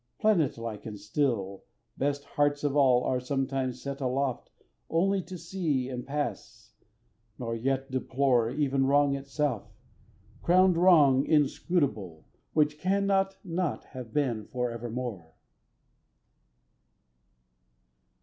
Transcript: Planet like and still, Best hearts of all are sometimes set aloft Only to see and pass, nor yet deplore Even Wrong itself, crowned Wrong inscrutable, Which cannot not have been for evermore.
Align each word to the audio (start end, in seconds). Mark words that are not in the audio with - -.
Planet 0.19 0.57
like 0.57 0.87
and 0.87 0.99
still, 0.99 1.63
Best 1.95 2.23
hearts 2.23 2.63
of 2.63 2.75
all 2.75 3.03
are 3.03 3.19
sometimes 3.19 3.83
set 3.83 4.01
aloft 4.01 4.49
Only 4.89 5.21
to 5.21 5.37
see 5.37 5.89
and 5.89 6.07
pass, 6.07 6.73
nor 7.37 7.53
yet 7.53 7.91
deplore 7.91 8.49
Even 8.49 8.87
Wrong 8.87 9.13
itself, 9.15 9.75
crowned 10.41 10.75
Wrong 10.75 11.23
inscrutable, 11.27 12.25
Which 12.53 12.79
cannot 12.79 13.37
not 13.43 13.83
have 13.93 14.11
been 14.11 14.47
for 14.47 14.71
evermore. 14.71 15.35